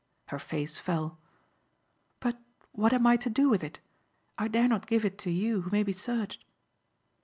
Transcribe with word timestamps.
Her 0.29 0.39
face 0.39 0.79
fell. 0.79 1.19
"But 2.19 2.41
what 2.71 2.91
am 2.91 3.05
I 3.05 3.17
to 3.17 3.29
do 3.29 3.49
with 3.49 3.63
it? 3.63 3.77
I 4.35 4.47
dare 4.47 4.67
not 4.67 4.87
give 4.87 5.05
it 5.05 5.19
to 5.19 5.29
you 5.29 5.61
who 5.61 5.69
may 5.69 5.83
be 5.83 5.93
searched." 5.93 6.43